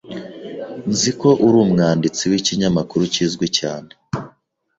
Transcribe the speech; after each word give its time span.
Nzi 0.91 1.11
ko 1.19 1.29
uri 1.45 1.57
umwanditsi 1.65 2.23
w'ikinyamakuru 2.31 3.03
kizwi 3.13 3.47
cyane. 3.57 3.89